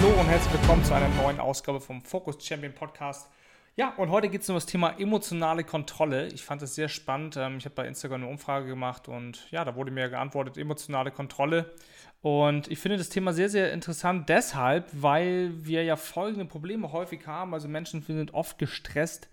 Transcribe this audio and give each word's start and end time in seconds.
Hallo 0.00 0.20
und 0.20 0.28
herzlich 0.28 0.52
willkommen 0.52 0.84
zu 0.84 0.94
einer 0.94 1.08
neuen 1.08 1.40
Ausgabe 1.40 1.80
vom 1.80 2.00
Focus 2.00 2.36
Champion 2.46 2.72
Podcast. 2.72 3.28
Ja, 3.74 3.94
und 3.96 4.10
heute 4.10 4.28
geht 4.28 4.42
es 4.42 4.48
um 4.48 4.54
das 4.54 4.64
Thema 4.64 4.90
emotionale 4.96 5.64
Kontrolle. 5.64 6.28
Ich 6.28 6.44
fand 6.44 6.62
es 6.62 6.76
sehr 6.76 6.88
spannend. 6.88 7.36
Ähm, 7.36 7.56
ich 7.58 7.64
habe 7.64 7.74
bei 7.74 7.88
Instagram 7.88 8.22
eine 8.22 8.30
Umfrage 8.30 8.68
gemacht 8.68 9.08
und 9.08 9.50
ja, 9.50 9.64
da 9.64 9.74
wurde 9.74 9.90
mir 9.90 10.08
geantwortet, 10.08 10.56
emotionale 10.56 11.10
Kontrolle. 11.10 11.74
Und 12.22 12.68
ich 12.68 12.78
finde 12.78 12.96
das 12.96 13.08
Thema 13.08 13.32
sehr, 13.32 13.48
sehr 13.48 13.72
interessant 13.72 14.28
deshalb, 14.28 14.86
weil 14.92 15.50
wir 15.66 15.82
ja 15.82 15.96
folgende 15.96 16.44
Probleme 16.44 16.92
häufig 16.92 17.26
haben. 17.26 17.52
Also 17.52 17.66
Menschen 17.66 18.00
sind 18.02 18.34
oft 18.34 18.56
gestresst, 18.56 19.28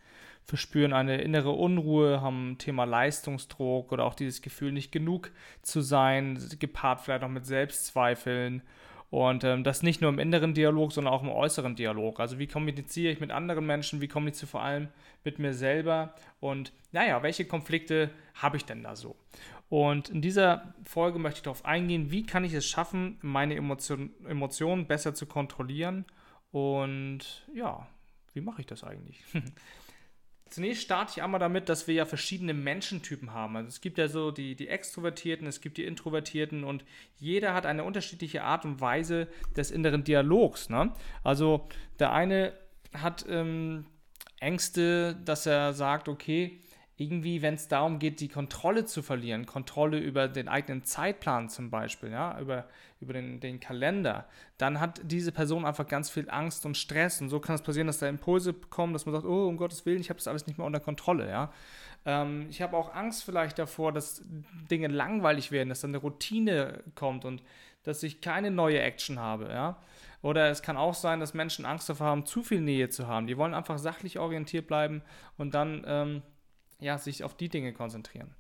verspüren 0.46 0.94
eine 0.94 1.22
innere 1.22 1.52
Unruhe, 1.52 2.22
haben 2.22 2.58
Thema 2.58 2.86
Leistungsdruck 2.86 3.92
oder 3.92 4.04
auch 4.04 4.16
dieses 4.16 4.42
Gefühl, 4.42 4.72
nicht 4.72 4.92
genug 4.92 5.30
zu 5.62 5.82
sein, 5.82 6.44
gepaart 6.58 7.02
vielleicht 7.02 7.24
auch 7.24 7.30
mit 7.30 7.46
Selbstzweifeln. 7.46 8.64
Und 9.10 9.44
ähm, 9.44 9.64
das 9.64 9.84
nicht 9.84 10.02
nur 10.02 10.10
im 10.10 10.20
inneren 10.20 10.54
Dialog, 10.54 10.92
sondern 10.92 11.14
auch 11.14 11.24
im 11.24 11.30
äußeren 11.30 11.76
Dialog. 11.76 12.20
Also 12.20 12.40
wie 12.40 12.48
kommuniziere 12.48 13.14
ich 13.14 13.20
mit 13.20 13.32
anderen 13.32 13.66
Menschen, 13.66 14.02
wie 14.02 14.08
kommuniziere 14.08 14.46
ich 14.46 14.52
vor 14.52 14.64
allem 14.64 14.90
mit 15.24 15.40
mir 15.40 15.54
selber 15.54 16.14
und 16.40 16.74
naja, 16.92 17.22
welche 17.24 17.46
Konflikte 17.46 18.10
habe 18.36 18.58
ich 18.58 18.66
denn 18.66 18.84
da 18.84 18.96
so? 18.96 19.16
Und 19.70 20.10
in 20.10 20.22
dieser 20.22 20.74
Folge 20.84 21.20
möchte 21.20 21.40
ich 21.40 21.44
darauf 21.44 21.66
eingehen, 21.66 22.12
wie 22.12 22.26
kann 22.26 22.44
ich 22.44 22.54
es 22.54 22.66
schaffen, 22.66 23.18
meine 23.22 23.56
Emotion, 23.56 24.12
Emotionen 24.28 24.86
besser 24.86 25.14
zu 25.14 25.26
kontrollieren 25.26 26.06
und 26.52 27.48
ja, 27.54 27.88
wie 28.34 28.42
mache 28.42 28.62
ich 28.62 28.68
das 28.68 28.84
eigentlich? 28.84 29.24
Zunächst 30.56 30.84
starte 30.84 31.12
ich 31.14 31.22
einmal 31.22 31.42
damit, 31.42 31.68
dass 31.68 31.86
wir 31.86 31.96
ja 31.96 32.06
verschiedene 32.06 32.54
Menschentypen 32.54 33.34
haben. 33.34 33.58
Also 33.58 33.68
es 33.68 33.82
gibt 33.82 33.98
ja 33.98 34.08
so 34.08 34.32
die, 34.32 34.56
die 34.56 34.70
Extrovertierten, 34.70 35.46
es 35.48 35.60
gibt 35.60 35.76
die 35.76 35.84
Introvertierten 35.84 36.64
und 36.64 36.86
jeder 37.18 37.54
hat 37.54 37.66
eine 37.66 37.84
unterschiedliche 37.84 38.42
Art 38.42 38.64
und 38.64 38.80
Weise 38.80 39.28
des 39.58 39.70
inneren 39.70 40.06
Dialogs. 40.06 40.70
Ne? 40.70 40.94
Also 41.26 41.68
der 42.00 42.14
eine 42.14 42.54
hat 42.94 43.26
ähm, 43.28 43.86
Ängste, 44.40 45.18
dass 45.26 45.46
er 45.46 45.74
sagt, 45.74 46.08
okay, 46.08 46.62
irgendwie, 46.98 47.42
wenn 47.42 47.56
es 47.56 47.68
darum 47.68 48.00
geht, 48.00 48.22
die 48.22 48.30
Kontrolle 48.30 48.86
zu 48.86 49.02
verlieren, 49.02 49.46
Kontrolle 49.46 50.00
über 50.00 50.30
den 50.30 50.48
eigenen 50.48 50.86
Zeitplan 50.86 51.50
zum 51.50 51.70
Beispiel, 51.70 52.10
ja, 52.12 52.40
über, 52.40 52.66
über 53.02 53.12
den, 53.12 53.42
den 53.42 53.60
Kalender, 53.60 54.26
dann 54.58 54.80
hat 54.80 55.02
diese 55.04 55.34
Person 55.34 55.66
einfach 55.66 55.88
ganz 55.88 56.10
viel 56.10 56.30
Angst 56.30 56.66
und 56.66 56.78
Stress. 56.78 57.20
Und 57.20 57.28
so 57.28 57.42
kann 57.42 57.56
es 57.56 57.62
passieren, 57.62 57.88
dass 57.88 58.00
da 58.00 58.08
Impulse 58.08 58.54
kommen, 58.54 58.94
dass 58.94 59.06
man 59.06 59.14
sagt, 59.14 59.26
oh, 59.26 59.48
um 59.48 59.58
Gottes 59.58 59.86
Willen, 59.86 60.00
ich 60.00 60.10
habe 60.10 60.20
das 60.20 60.28
alles 60.28 60.48
nicht 60.48 60.58
mehr 60.58 60.66
unter 60.66 60.80
Kontrolle, 60.80 61.30
ja. 61.30 61.52
Ähm, 62.06 62.48
ich 62.50 62.62
habe 62.62 62.78
auch 62.78 62.94
Angst 62.96 63.26
vielleicht 63.26 63.60
davor, 63.60 63.92
dass 63.92 64.22
Dinge 64.72 64.88
langweilig 64.88 65.52
werden, 65.52 65.70
dass 65.70 65.82
dann 65.82 65.92
eine 65.92 65.98
Routine 65.98 66.82
kommt 66.96 67.26
und 67.26 67.44
dass 67.84 68.04
ich 68.04 68.22
keine 68.22 68.52
neue 68.52 68.80
Action 68.80 69.20
habe, 69.20 69.50
ja. 69.50 69.78
Oder 70.22 70.50
es 70.50 70.62
kann 70.62 70.78
auch 70.78 70.96
sein, 70.96 71.20
dass 71.20 71.34
Menschen 71.34 71.66
Angst 71.66 71.90
davor 71.90 72.08
haben, 72.08 72.26
zu 72.26 72.42
viel 72.42 72.62
Nähe 72.62 72.90
zu 72.90 73.06
haben. 73.08 73.28
Die 73.28 73.38
wollen 73.38 73.54
einfach 73.54 73.78
sachlich 73.78 74.18
orientiert 74.18 74.66
bleiben 74.66 75.04
und 75.38 75.54
dann 75.54 75.84
ähm, 75.86 76.22
ja, 76.86 76.98
sich 76.98 77.24
auf 77.24 77.36
die 77.36 77.50
Dinge 77.50 77.74
konzentrieren. 77.74 78.34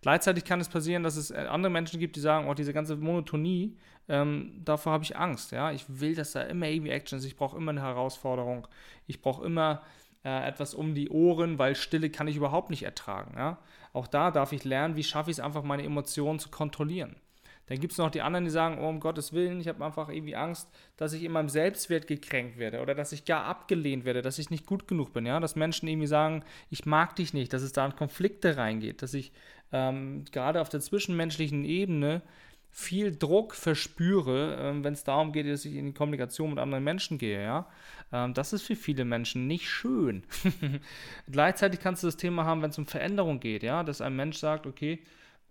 Gleichzeitig 0.00 0.44
kann 0.44 0.60
es 0.60 0.68
passieren, 0.68 1.02
dass 1.02 1.16
es 1.16 1.30
äh, 1.30 1.46
andere 1.48 1.70
Menschen 1.70 2.00
gibt, 2.00 2.16
die 2.16 2.20
sagen, 2.20 2.48
oh, 2.48 2.54
diese 2.54 2.72
ganze 2.72 2.96
Monotonie, 2.96 3.76
ähm, 4.08 4.60
davor 4.64 4.92
habe 4.92 5.04
ich 5.04 5.16
Angst. 5.16 5.52
Ja? 5.52 5.70
Ich 5.70 5.84
will, 5.88 6.14
dass 6.14 6.32
da 6.32 6.42
immer 6.42 6.66
irgendwie 6.66 6.90
Action 6.90 7.18
ist. 7.18 7.24
Ich 7.24 7.36
brauche 7.36 7.56
immer 7.56 7.70
eine 7.70 7.82
Herausforderung. 7.82 8.66
Ich 9.06 9.20
brauche 9.20 9.44
immer 9.44 9.82
äh, 10.24 10.48
etwas 10.48 10.74
um 10.74 10.94
die 10.94 11.10
Ohren, 11.10 11.58
weil 11.58 11.76
Stille 11.76 12.10
kann 12.10 12.26
ich 12.26 12.36
überhaupt 12.36 12.70
nicht 12.70 12.82
ertragen. 12.82 13.34
Ja? 13.36 13.58
Auch 13.92 14.06
da 14.06 14.30
darf 14.30 14.52
ich 14.52 14.64
lernen, 14.64 14.96
wie 14.96 15.04
schaffe 15.04 15.30
ich 15.30 15.36
es 15.36 15.44
einfach, 15.44 15.62
meine 15.62 15.84
Emotionen 15.84 16.38
zu 16.38 16.50
kontrollieren. 16.50 17.16
Dann 17.70 17.78
gibt 17.78 17.92
es 17.92 17.98
noch 17.98 18.10
die 18.10 18.20
anderen, 18.20 18.44
die 18.44 18.50
sagen, 18.50 18.78
oh, 18.80 18.88
um 18.88 18.98
Gottes 18.98 19.32
Willen, 19.32 19.60
ich 19.60 19.68
habe 19.68 19.84
einfach 19.84 20.08
irgendwie 20.08 20.34
Angst, 20.34 20.68
dass 20.96 21.12
ich 21.12 21.22
in 21.22 21.30
meinem 21.30 21.48
Selbstwert 21.48 22.08
gekränkt 22.08 22.58
werde 22.58 22.80
oder 22.80 22.96
dass 22.96 23.12
ich 23.12 23.24
gar 23.24 23.44
abgelehnt 23.44 24.04
werde, 24.04 24.22
dass 24.22 24.40
ich 24.40 24.50
nicht 24.50 24.66
gut 24.66 24.88
genug 24.88 25.12
bin, 25.12 25.24
ja, 25.24 25.38
dass 25.38 25.54
Menschen 25.54 25.86
irgendwie 25.86 26.08
sagen, 26.08 26.42
ich 26.68 26.84
mag 26.84 27.14
dich 27.14 27.32
nicht, 27.32 27.52
dass 27.52 27.62
es 27.62 27.72
da 27.72 27.86
in 27.86 27.94
Konflikte 27.94 28.56
reingeht, 28.56 29.02
dass 29.02 29.14
ich 29.14 29.30
ähm, 29.70 30.24
gerade 30.32 30.60
auf 30.60 30.68
der 30.68 30.80
zwischenmenschlichen 30.80 31.64
Ebene 31.64 32.22
viel 32.72 33.16
Druck 33.16 33.54
verspüre, 33.54 34.58
ähm, 34.60 34.82
wenn 34.82 34.94
es 34.94 35.04
darum 35.04 35.30
geht, 35.30 35.46
dass 35.46 35.64
ich 35.64 35.76
in 35.76 35.86
die 35.86 35.94
Kommunikation 35.94 36.50
mit 36.50 36.58
anderen 36.58 36.82
Menschen 36.82 37.18
gehe, 37.18 37.40
ja. 37.40 37.68
Ähm, 38.12 38.34
das 38.34 38.52
ist 38.52 38.62
für 38.62 38.74
viele 38.74 39.04
Menschen 39.04 39.46
nicht 39.46 39.68
schön. 39.68 40.24
Gleichzeitig 41.30 41.78
kannst 41.78 42.02
du 42.02 42.08
das 42.08 42.16
Thema 42.16 42.46
haben, 42.46 42.62
wenn 42.62 42.70
es 42.70 42.78
um 42.78 42.86
Veränderung 42.86 43.38
geht, 43.38 43.62
ja, 43.62 43.84
dass 43.84 44.00
ein 44.00 44.16
Mensch 44.16 44.38
sagt, 44.38 44.66
okay, 44.66 44.98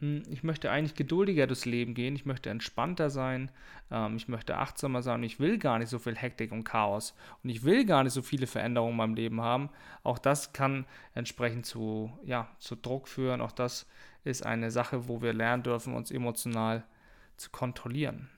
ich 0.02 0.44
möchte 0.44 0.72
eigentlich 0.72 0.96
geduldiger 0.96 1.46
durchs 1.46 1.66
Leben 1.66 1.94
gehen, 1.94 2.16
ich 2.16 2.26
möchte 2.26 2.50
entspannter 2.50 3.10
sein, 3.10 3.52
ähm, 3.92 4.16
ich 4.16 4.30
möchte 4.30 4.58
achtsamer 4.58 5.02
sein 5.02 5.24
ich 5.24 5.40
will 5.40 5.58
gar 5.58 5.78
nicht 5.78 5.90
so 5.90 6.00
viel 6.00 6.16
Hektik 6.16 6.54
und 6.54 6.64
Chaos 6.64 7.14
und 7.44 7.50
ich 7.50 7.64
will 7.64 7.86
gar 7.86 8.04
nicht 8.04 8.14
so 8.14 8.22
viele 8.22 8.48
Veränderungen 8.48 8.92
in 8.92 8.98
meinem 8.98 9.16
Leben 9.16 9.42
haben. 9.42 9.70
Auch 10.04 10.18
das 10.18 10.54
kann 10.54 10.86
entsprechend 11.14 11.66
zu, 11.66 12.12
ja, 12.24 12.48
zu 12.60 12.76
Druck 12.76 13.10
führen. 13.10 13.42
Auch 13.42 13.52
das 13.52 13.88
ist 14.24 14.46
eine 14.46 14.72
Sache, 14.72 15.08
wo 15.10 15.22
wir 15.22 15.34
lernen 15.34 15.64
dürfen, 15.64 15.94
uns 15.94 16.12
emotional 16.12 16.86
zu 17.36 17.50
kontrollieren. 17.50 18.30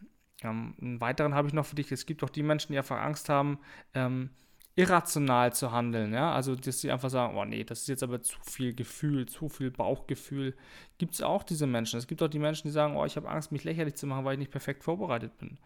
Ähm, 0.42 0.76
einen 0.82 1.02
weiteren 1.02 1.36
habe 1.36 1.48
ich 1.48 1.54
noch 1.54 1.66
für 1.66 1.76
dich. 1.76 1.92
Es 1.92 2.08
gibt 2.08 2.24
auch 2.24 2.30
die 2.30 2.44
Menschen, 2.44 2.72
die 2.72 2.78
einfach 2.80 3.00
Angst 3.00 3.30
haben, 3.30 3.60
ähm, 3.94 4.32
irrational 4.76 5.54
zu 5.54 5.72
handeln, 5.72 6.14
ja, 6.14 6.34
also 6.34 6.56
dass 6.56 6.80
sie 6.80 6.92
einfach 6.92 7.10
sagen, 7.10 7.38
oh 7.38 7.46
nee, 7.46 7.64
das 7.64 7.82
ist 7.82 7.88
jetzt 7.88 8.04
aber 8.04 8.22
zu 8.22 8.38
viel 8.42 8.74
Gefühl, 8.74 9.26
zu 9.28 9.50
viel 9.50 9.70
Bauchgefühl, 9.70 10.56
gibt 10.98 11.14
es 11.14 11.22
auch 11.22 11.44
diese 11.44 11.68
Menschen. 11.68 12.00
Es 12.00 12.08
gibt 12.08 12.24
auch 12.24 12.30
die 12.30 12.40
Menschen, 12.40 12.68
die 12.68 12.72
sagen, 12.72 12.96
oh, 12.96 13.06
ich 13.06 13.18
habe 13.18 13.30
Angst, 13.30 13.52
mich 13.52 13.64
lächerlich 13.64 13.96
zu 13.96 14.08
machen, 14.08 14.24
weil 14.24 14.34
ich 14.34 14.40
nicht 14.40 14.52
perfekt 14.52 14.84
vorbereitet 14.84 15.38
bin. 15.40 15.58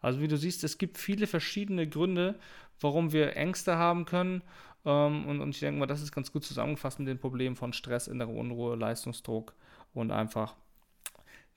Also 0.00 0.20
wie 0.20 0.28
du 0.28 0.36
siehst, 0.36 0.64
es 0.64 0.78
gibt 0.78 0.98
viele 0.98 1.26
verschiedene 1.26 1.88
Gründe, 1.88 2.38
warum 2.80 3.12
wir 3.12 3.36
Ängste 3.36 3.76
haben 3.76 4.04
können 4.04 4.42
ähm, 4.84 5.26
und, 5.26 5.40
und 5.40 5.50
ich 5.50 5.60
denke 5.60 5.78
mal, 5.78 5.86
das 5.86 6.02
ist 6.02 6.12
ganz 6.12 6.32
gut 6.32 6.44
zusammengefasst 6.44 6.98
mit 6.98 7.08
den 7.08 7.18
Problemen 7.18 7.56
von 7.56 7.72
Stress, 7.72 8.08
innere 8.08 8.30
Unruhe, 8.30 8.76
Leistungsdruck 8.76 9.54
und 9.92 10.10
einfach 10.10 10.56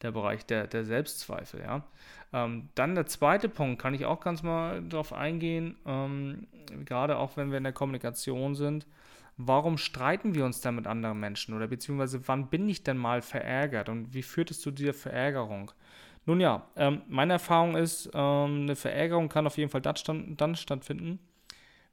der 0.02 0.12
Bereich 0.12 0.46
der, 0.46 0.68
der 0.68 0.86
Selbstzweifel. 0.86 1.62
Ja. 1.62 1.84
Ähm, 2.34 2.70
dann 2.76 2.96
der 2.96 3.06
zweite 3.06 3.50
Punkt, 3.50 3.82
kann 3.82 3.94
ich 3.94 4.06
auch 4.06 4.22
ganz 4.22 4.44
mal 4.44 4.82
darauf 4.84 5.14
eingehen, 5.14 5.76
ähm, 5.86 6.48
gerade 6.86 7.18
auch 7.18 7.38
wenn 7.38 7.52
wir 7.52 7.58
in 7.58 7.64
der 7.64 7.74
Kommunikation 7.74 8.56
sind. 8.56 8.88
Warum 9.38 9.78
streiten 9.78 10.36
wir 10.36 10.46
uns 10.46 10.62
denn 10.62 10.76
mit 10.76 10.88
anderen 10.88 11.20
Menschen 11.20 11.56
oder 11.56 11.68
beziehungsweise 11.68 12.28
wann 12.28 12.48
bin 12.48 12.70
ich 12.70 12.84
denn 12.84 12.98
mal 12.98 13.22
verärgert 13.22 13.90
und 13.90 14.14
wie 14.14 14.24
führt 14.24 14.52
es 14.52 14.62
zu 14.62 14.72
dieser 14.72 14.94
Verärgerung? 14.94 15.72
Nun 16.26 16.40
ja, 16.40 16.68
ähm, 16.76 17.02
meine 17.08 17.34
Erfahrung 17.34 17.76
ist, 17.76 18.10
ähm, 18.14 18.62
eine 18.64 18.76
Verärgerung 18.76 19.30
kann 19.30 19.48
auf 19.48 19.58
jeden 19.58 19.72
Fall 19.72 19.82
dann, 19.82 20.38
dann 20.38 20.56
stattfinden, 20.56 21.20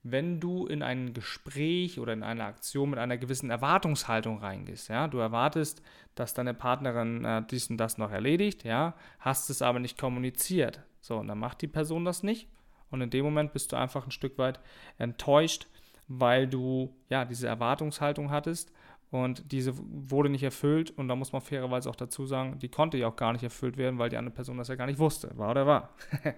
wenn 0.03 0.41
du 0.41 0.67
in 0.67 0.83
ein 0.83 1.13
Gespräch 1.13 1.99
oder 1.99 2.13
in 2.13 2.23
eine 2.23 2.45
Aktion 2.45 2.91
mit 2.91 2.99
einer 2.99 3.19
gewissen 3.19 3.51
Erwartungshaltung 3.51 4.39
reingehst. 4.39 4.89
Ja? 4.89 5.09
Du 5.09 5.19
erwartest, 5.19 5.83
dass 6.15 6.35
deine 6.35 6.55
Partnerin 6.55 7.25
äh, 7.25 7.43
dies 7.51 7.69
und 7.71 7.79
das 7.79 7.99
noch 7.99 8.11
erledigt, 8.11 8.65
ja? 8.65 8.95
hast 9.19 9.51
es 9.51 9.63
aber 9.63 9.81
nicht 9.81 9.99
kommuniziert. 9.99 10.83
So, 11.01 11.17
und 11.17 11.29
dann 11.29 11.39
macht 11.39 11.63
die 11.63 11.69
Person 11.69 12.05
das 12.05 12.23
nicht. 12.23 12.49
Und 12.91 13.01
in 13.01 13.11
dem 13.11 13.25
Moment 13.25 13.53
bist 13.53 13.73
du 13.73 13.77
einfach 13.77 14.07
ein 14.07 14.11
Stück 14.11 14.39
weit 14.39 14.61
enttäuscht, 14.99 15.67
weil 16.07 16.47
du 16.47 16.95
ja 17.11 17.25
diese 17.25 17.49
Erwartungshaltung 17.49 18.31
hattest 18.31 18.73
und 19.11 19.53
diese 19.53 19.75
wurde 19.77 20.29
nicht 20.29 20.43
erfüllt. 20.43 20.91
Und 20.91 21.09
da 21.09 21.17
muss 21.17 21.33
man 21.33 21.43
fairerweise 21.43 21.89
auch 21.91 21.97
dazu 21.97 22.27
sagen, 22.27 22.59
die 22.59 22.69
konnte 22.69 22.97
ja 22.97 23.09
auch 23.09 23.17
gar 23.17 23.33
nicht 23.33 23.43
erfüllt 23.43 23.77
werden, 23.77 23.99
weil 23.99 24.11
die 24.11 24.17
andere 24.17 24.35
Person 24.35 24.59
das 24.59 24.69
ja 24.69 24.75
gar 24.75 24.87
nicht 24.87 24.99
wusste. 24.99 25.37
War 25.37 25.51
oder 25.51 25.67
war. 25.67 25.95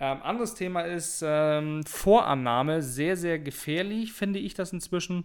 Ähm, 0.00 0.22
anderes 0.22 0.54
Thema 0.54 0.82
ist 0.82 1.24
ähm, 1.26 1.82
Vorannahme. 1.84 2.82
Sehr, 2.82 3.16
sehr 3.16 3.38
gefährlich, 3.38 4.12
finde 4.12 4.38
ich 4.38 4.54
das 4.54 4.72
inzwischen. 4.72 5.24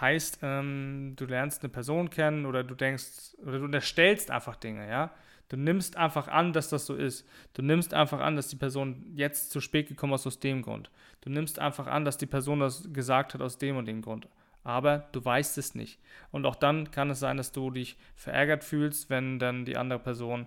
Heißt, 0.00 0.40
ähm, 0.42 1.14
du 1.16 1.24
lernst 1.24 1.62
eine 1.62 1.70
Person 1.70 2.10
kennen 2.10 2.46
oder 2.46 2.62
du 2.62 2.74
denkst, 2.74 3.36
oder 3.42 3.58
du 3.58 3.64
unterstellst 3.64 4.30
einfach 4.30 4.56
Dinge, 4.56 4.88
ja. 4.88 5.12
Du 5.48 5.56
nimmst 5.56 5.96
einfach 5.96 6.28
an, 6.28 6.52
dass 6.52 6.68
das 6.68 6.84
so 6.84 6.94
ist. 6.94 7.26
Du 7.54 7.62
nimmst 7.62 7.94
einfach 7.94 8.20
an, 8.20 8.36
dass 8.36 8.48
die 8.48 8.56
Person 8.56 9.06
jetzt 9.14 9.50
zu 9.50 9.60
spät 9.60 9.88
gekommen 9.88 10.12
ist 10.12 10.26
aus 10.26 10.40
dem 10.40 10.60
Grund. 10.60 10.90
Du 11.22 11.30
nimmst 11.30 11.58
einfach 11.58 11.86
an, 11.86 12.04
dass 12.04 12.18
die 12.18 12.26
Person 12.26 12.60
das 12.60 12.92
gesagt 12.92 13.32
hat 13.32 13.40
aus 13.40 13.56
dem 13.56 13.76
und 13.78 13.86
dem 13.86 14.02
Grund. 14.02 14.28
aber 14.64 15.08
du 15.12 15.24
weißt 15.24 15.56
es 15.56 15.74
nicht. 15.74 15.98
Und 16.30 16.44
auch 16.44 16.56
dann 16.56 16.90
kann 16.90 17.08
es 17.10 17.20
sein, 17.20 17.38
dass 17.38 17.52
du 17.52 17.70
dich 17.70 17.96
verärgert 18.14 18.64
fühlst, 18.64 19.08
wenn 19.08 19.38
dann 19.38 19.64
die 19.64 19.78
andere 19.78 19.98
Person 19.98 20.42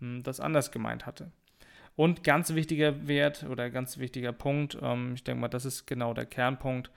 mh, 0.00 0.16
hm, 0.16 0.22
das 0.24 0.40
anders 0.40 0.72
gemeint 0.72 1.06
hatte. 1.06 1.30
Und 2.00 2.24
ganz 2.24 2.54
wichtiger 2.54 3.08
Wert 3.08 3.44
oder 3.46 3.68
ganz 3.68 3.98
wichtiger 3.98 4.32
Punkt, 4.32 4.78
ähm, 4.80 5.12
ich 5.16 5.22
denke 5.22 5.42
mal, 5.42 5.48
das 5.48 5.66
ist 5.66 5.84
genau 5.84 6.14
der 6.14 6.24
Kernpunkt, 6.24 6.90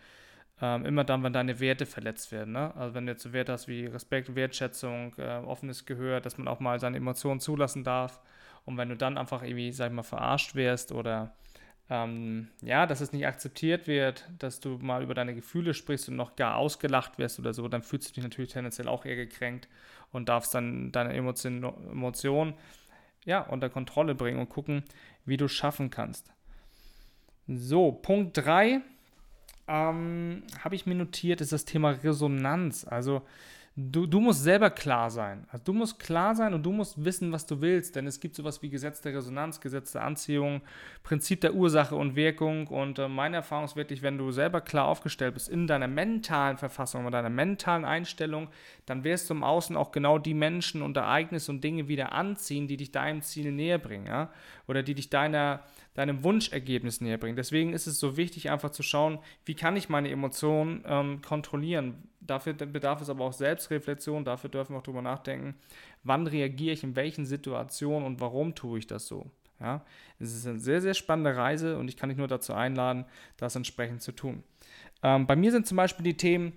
ähm, 0.62 0.86
immer 0.86 1.04
dann, 1.04 1.24
wenn 1.24 1.34
deine 1.34 1.60
Werte 1.60 1.86
verletzt 1.86 2.32
werden. 2.32 2.54
Ne? 2.54 2.74
Also 2.78 2.96
wenn 2.96 3.06
du 3.06 3.12
jetzt 3.12 3.24
so 3.24 3.34
Werte 3.34 3.52
hast 3.52 3.68
wie 3.68 3.86
Respekt, 3.86 4.34
Wertschätzung, 4.34 5.14
äh, 5.18 5.40
offenes 5.40 5.86
Gehör, 5.86 6.22
dass 6.22 6.38
man 6.38 6.48
auch 6.48 6.62
mal 6.62 6.80
seine 6.80 6.96
Emotionen 6.96 7.42
zulassen 7.42 7.84
darf. 7.84 8.22
Und 8.64 8.78
wenn 8.78 8.88
du 8.88 8.96
dann 8.96 9.18
einfach 9.18 9.44
irgendwie, 9.44 9.74
sag 9.74 9.88
ich 9.88 9.94
mal, 9.94 10.04
verarscht 10.04 10.56
wirst 10.56 10.94
oder 10.94 11.36
ähm, 11.90 12.48
ja, 12.62 12.86
dass 12.86 13.02
es 13.02 13.12
nicht 13.12 13.28
akzeptiert 13.28 13.88
wird, 13.88 14.30
dass 14.40 14.62
du 14.62 14.78
mal 14.78 15.04
über 15.04 15.16
deine 15.16 15.36
Gefühle 15.36 15.74
sprichst 15.74 16.08
und 16.08 16.16
noch 16.16 16.38
gar 16.38 16.56
ausgelacht 16.56 17.18
wirst 17.18 17.40
oder 17.40 17.54
so, 17.54 17.68
dann 17.68 17.82
fühlst 17.82 18.08
du 18.08 18.14
dich 18.14 18.24
natürlich 18.24 18.54
tendenziell 18.54 18.88
auch 18.88 19.04
eher 19.04 19.18
gekränkt 19.18 19.68
und 20.14 20.30
darfst 20.30 20.56
dann 20.56 20.94
deine 20.94 21.12
Emotionen 21.12 21.62
Emotion, 21.92 22.54
ja, 23.25 23.42
unter 23.42 23.70
Kontrolle 23.70 24.16
bringen 24.16 24.40
und 24.40 24.50
gucken, 24.50 24.84
wie 25.25 25.38
du 25.38 25.46
es 25.46 25.52
schaffen 25.52 25.90
kannst. 25.90 26.31
So, 27.48 27.92
Punkt 27.92 28.38
3 28.38 28.81
ähm, 29.68 30.44
habe 30.64 30.75
ich 30.75 30.86
mir 30.86 30.96
notiert, 30.96 31.42
ist 31.42 31.52
das 31.52 31.66
Thema 31.66 31.92
Resonanz. 31.92 32.86
Also 32.86 33.22
du, 33.75 34.06
du 34.06 34.20
musst 34.20 34.44
selber 34.44 34.70
klar 34.70 35.10
sein. 35.10 35.46
Also 35.52 35.66
du 35.66 35.74
musst 35.74 36.00
klar 36.00 36.36
sein 36.36 36.54
und 36.54 36.64
du 36.64 36.72
musst 36.72 37.04
wissen, 37.04 37.31
was 37.31 37.46
du 37.46 37.62
willst, 37.62 37.96
denn 37.96 38.06
es 38.06 38.20
gibt 38.20 38.36
sowas 38.36 38.62
wie 38.62 38.70
Gesetz 38.70 39.02
der 39.02 39.16
Resonanz, 39.16 39.60
Gesetz 39.60 39.94
der 39.94 40.04
Anziehung, 40.04 40.62
Prinzip 41.02 41.42
der 41.42 41.56
Ursache 41.56 41.96
und 41.96 42.16
Wirkung. 42.16 42.68
Und 42.68 43.00
äh, 43.00 43.08
meine 43.08 43.38
Erfahrung 43.38 43.66
ist 43.66 43.75
wirklich, 43.75 44.02
wenn 44.04 44.18
du 44.18 44.31
selber 44.31 44.62
klar 44.62 44.86
aufgestellt 44.86 45.34
bist 45.34 45.50
in 45.50 45.66
deiner 45.66 45.88
mentalen 45.88 46.58
Verfassung, 46.58 47.06
in 47.06 47.12
deiner 47.12 47.30
mentalen 47.30 47.86
Einstellung, 47.86 48.50
dann 48.86 49.04
wirst 49.04 49.30
du 49.30 49.34
im 49.34 49.44
Außen 49.44 49.76
auch 49.76 49.92
genau 49.92 50.19
die 50.19 50.36
Menschen 50.36 50.81
und 50.81 50.96
Ereignisse 50.98 51.52
und 51.52 51.64
Dinge 51.64 51.88
wieder 51.88 52.12
anziehen, 52.12 52.68
die 52.68 52.78
dich 52.78 52.92
deinem 52.92 53.22
Ziel 53.22 53.52
näher 53.52 53.80
bringen, 53.80 54.06
ja? 54.06 54.30
Oder 54.68 54.84
die 54.84 54.94
dich 54.94 55.10
deiner 55.10 55.62
deinem 55.94 56.24
Wunschergebnis 56.24 57.01
näher 57.01 57.18
bringen. 57.18 57.36
Deswegen 57.36 57.74
ist 57.74 57.88
es 57.88 58.00
so 58.00 58.18
wichtig, 58.18 58.50
einfach 58.50 58.72
zu 58.72 58.84
schauen, 58.84 59.19
wie 59.45 59.56
kann 59.56 59.75
ich 59.75 59.90
meine 59.90 60.10
Emotionen 60.10 60.84
ähm, 60.86 61.22
kontrollieren. 61.22 62.07
Dafür 62.19 62.54
bedarf 62.54 63.01
es 63.01 63.10
aber 63.10 63.25
auch 63.25 63.34
Selbstreflexion, 63.34 64.25
dafür 64.25 64.50
dürfen 64.50 64.74
wir 64.74 64.80
auch 64.80 64.84
darüber 64.84 65.01
nachdenken, 65.01 65.56
wann 66.04 66.25
reagiere 66.25 66.74
ich 66.74 66.84
in 66.84 66.95
welchen 66.95 67.25
Situationen 67.25 68.06
und 68.06 68.22
warum 68.22 68.56
tue 68.56 68.80
ich 68.80 68.88
das 68.88 69.07
so. 69.07 69.30
Ja, 69.60 69.86
es 70.19 70.34
ist 70.34 70.48
eine 70.48 70.60
sehr, 70.60 70.81
sehr 70.81 70.94
spannende 70.94 71.38
Reise 71.38 71.78
und 71.78 71.88
ich 71.88 71.95
kann 71.95 72.10
dich 72.10 72.18
nur 72.18 72.28
dazu 72.28 72.54
einladen, 72.54 73.06
das 73.38 73.56
entsprechend 73.56 74.01
zu 74.01 74.12
tun. 74.12 74.44
Ähm, 75.04 75.28
bei 75.28 75.36
mir 75.36 75.51
sind 75.51 75.68
zum 75.68 75.78
Beispiel 75.78 76.04
die 76.04 76.18
Themen, 76.18 76.54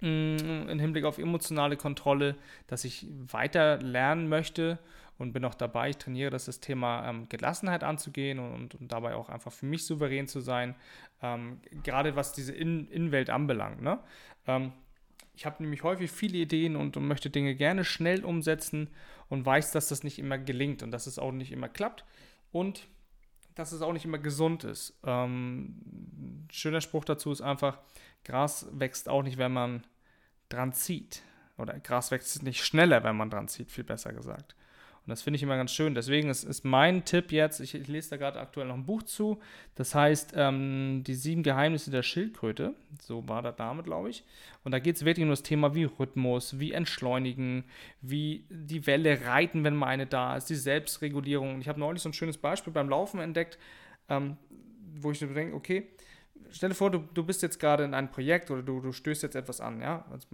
mm, 0.00 0.68
im 0.68 0.78
Hinblick 0.78 1.04
auf 1.04 1.18
emotionale 1.18 1.76
Kontrolle, 1.76 2.36
dass 2.66 2.84
ich 2.84 3.06
weiter 3.30 3.78
lernen 3.78 4.28
möchte 4.28 4.78
und 5.18 5.32
bin 5.32 5.44
auch 5.44 5.54
dabei. 5.54 5.90
Ich 5.90 5.96
trainiere 5.96 6.30
das, 6.30 6.46
das 6.46 6.60
Thema 6.60 7.08
ähm, 7.08 7.28
Gelassenheit 7.28 7.84
anzugehen 7.84 8.38
und, 8.38 8.74
und, 8.74 8.92
dabei 8.92 9.14
auch 9.14 9.28
einfach 9.28 9.52
für 9.52 9.66
mich 9.66 9.86
souverän 9.86 10.26
zu 10.26 10.40
sein, 10.40 10.74
ähm, 11.22 11.60
gerade 11.82 12.16
was 12.16 12.32
diese 12.32 12.52
In 12.52 12.88
Innenwelt 12.88 13.30
anbelangt. 13.30 13.82
Ne? 13.82 13.98
Ähm, 14.46 14.72
ich 15.34 15.46
habe 15.46 15.62
nämlich 15.62 15.82
häufig 15.82 16.10
viele 16.10 16.38
Ideen 16.38 16.76
und, 16.76 16.96
und, 16.96 17.06
möchte 17.06 17.30
Dinge 17.30 17.54
gerne 17.54 17.84
schnell 17.84 18.24
umsetzen 18.24 18.88
und 19.28 19.44
weiß, 19.44 19.72
dass 19.72 19.88
das 19.88 20.02
nicht 20.02 20.18
immer 20.18 20.38
gelingt 20.38 20.82
und 20.82 20.90
dass 20.90 21.06
es 21.06 21.18
auch 21.18 21.32
nicht 21.32 21.52
immer 21.52 21.68
klappt 21.68 22.04
und 22.52 22.88
dass 23.54 23.72
es 23.72 23.82
auch 23.82 23.92
nicht 23.92 24.04
immer 24.04 24.18
gesund 24.18 24.64
ist. 24.64 24.98
Ähm, 25.04 26.46
schöner 26.50 26.80
Spruch 26.80 27.04
dazu 27.04 27.32
ist 27.32 27.40
einfach, 27.40 27.78
Gras 28.24 28.66
wächst 28.72 29.08
auch 29.08 29.22
nicht, 29.22 29.38
wenn 29.38 29.52
man 29.52 29.86
dran 30.48 30.72
zieht. 30.72 31.22
Oder 31.56 31.78
Gras 31.80 32.10
wächst 32.10 32.42
nicht 32.42 32.64
schneller, 32.64 33.02
wenn 33.04 33.16
man 33.16 33.30
dran 33.30 33.48
zieht, 33.48 33.70
viel 33.70 33.84
besser 33.84 34.12
gesagt. 34.12 34.55
Und 35.06 35.10
das 35.10 35.22
finde 35.22 35.36
ich 35.36 35.42
immer 35.44 35.56
ganz 35.56 35.70
schön. 35.70 35.94
Deswegen 35.94 36.28
ist, 36.28 36.42
ist 36.42 36.64
mein 36.64 37.04
Tipp 37.04 37.30
jetzt, 37.30 37.60
ich, 37.60 37.76
ich 37.76 37.86
lese 37.86 38.10
da 38.10 38.16
gerade 38.16 38.40
aktuell 38.40 38.66
noch 38.66 38.74
ein 38.74 38.86
Buch 38.86 39.04
zu, 39.04 39.38
das 39.76 39.94
heißt 39.94 40.32
ähm, 40.34 41.04
Die 41.06 41.14
sieben 41.14 41.44
Geheimnisse 41.44 41.92
der 41.92 42.02
Schildkröte. 42.02 42.74
So 43.00 43.28
war 43.28 43.40
der 43.40 43.54
Name, 43.56 43.84
glaube 43.84 44.10
ich. 44.10 44.24
Und 44.64 44.72
da 44.72 44.80
geht 44.80 44.96
es 44.96 45.04
wirklich 45.04 45.22
um 45.22 45.30
das 45.30 45.44
Thema 45.44 45.76
wie 45.76 45.84
Rhythmus, 45.84 46.58
wie 46.58 46.72
Entschleunigen, 46.72 47.62
wie 48.00 48.46
die 48.50 48.84
Welle 48.88 49.24
reiten, 49.24 49.62
wenn 49.62 49.76
mal 49.76 49.86
eine 49.86 50.06
da 50.06 50.36
ist, 50.36 50.50
die 50.50 50.56
Selbstregulierung. 50.56 51.54
Und 51.54 51.60
ich 51.60 51.68
habe 51.68 51.78
neulich 51.78 52.02
so 52.02 52.08
ein 52.08 52.12
schönes 52.12 52.36
Beispiel 52.36 52.72
beim 52.72 52.88
Laufen 52.88 53.20
entdeckt, 53.20 53.58
ähm, 54.08 54.36
wo 54.96 55.12
ich 55.12 55.20
mir 55.20 55.28
denke, 55.28 55.54
okay, 55.54 55.86
stell 56.50 56.70
dir 56.70 56.74
vor, 56.74 56.90
du, 56.90 57.04
du 57.14 57.22
bist 57.22 57.42
jetzt 57.42 57.60
gerade 57.60 57.84
in 57.84 57.94
einem 57.94 58.10
Projekt 58.10 58.50
oder 58.50 58.64
du, 58.64 58.80
du 58.80 58.90
stößt 58.90 59.22
jetzt 59.22 59.36
etwas 59.36 59.60
an, 59.60 59.80
ja. 59.80 60.04
Als 60.10 60.26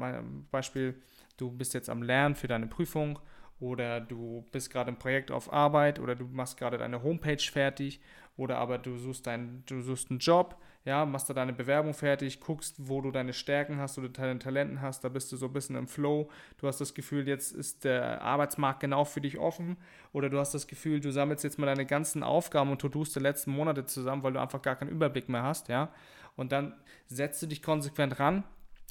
Beispiel, 0.50 0.94
du 1.36 1.50
bist 1.50 1.74
jetzt 1.74 1.90
am 1.90 2.02
Lernen 2.02 2.36
für 2.36 2.48
deine 2.48 2.68
Prüfung 2.68 3.18
oder 3.62 4.00
du 4.00 4.44
bist 4.50 4.70
gerade 4.70 4.90
im 4.90 4.98
Projekt 4.98 5.30
auf 5.30 5.52
Arbeit 5.52 6.00
oder 6.00 6.16
du 6.16 6.24
machst 6.24 6.58
gerade 6.58 6.78
deine 6.78 7.02
Homepage 7.04 7.38
fertig 7.38 8.00
oder 8.36 8.58
aber 8.58 8.76
du 8.76 8.98
suchst, 8.98 9.26
dein, 9.28 9.62
du 9.66 9.80
suchst 9.82 10.10
einen 10.10 10.18
Job, 10.18 10.56
ja, 10.84 11.06
machst 11.06 11.30
da 11.30 11.34
deine 11.34 11.52
Bewerbung 11.52 11.94
fertig, 11.94 12.40
guckst, 12.40 12.74
wo 12.88 13.00
du 13.00 13.12
deine 13.12 13.32
Stärken 13.32 13.78
hast 13.78 13.98
oder 13.98 14.08
deine 14.08 14.40
Talenten 14.40 14.80
hast, 14.80 15.04
da 15.04 15.08
bist 15.08 15.30
du 15.30 15.36
so 15.36 15.46
ein 15.46 15.52
bisschen 15.52 15.76
im 15.76 15.86
Flow, 15.86 16.28
du 16.58 16.66
hast 16.66 16.80
das 16.80 16.92
Gefühl, 16.92 17.28
jetzt 17.28 17.52
ist 17.52 17.84
der 17.84 18.20
Arbeitsmarkt 18.22 18.80
genau 18.80 19.04
für 19.04 19.20
dich 19.20 19.38
offen. 19.38 19.76
Oder 20.12 20.28
du 20.28 20.38
hast 20.38 20.54
das 20.54 20.66
Gefühl, 20.66 20.98
du 20.98 21.12
sammelst 21.12 21.44
jetzt 21.44 21.58
mal 21.58 21.66
deine 21.66 21.86
ganzen 21.86 22.24
Aufgaben 22.24 22.72
und 22.72 22.80
To-Dos 22.80 23.12
der 23.12 23.22
letzten 23.22 23.52
Monate 23.52 23.86
zusammen, 23.86 24.24
weil 24.24 24.32
du 24.32 24.40
einfach 24.40 24.60
gar 24.60 24.74
keinen 24.74 24.90
Überblick 24.90 25.28
mehr 25.28 25.44
hast, 25.44 25.68
ja, 25.68 25.92
und 26.34 26.50
dann 26.50 26.74
setzt 27.06 27.40
du 27.42 27.46
dich 27.46 27.62
konsequent 27.62 28.18
ran, 28.18 28.42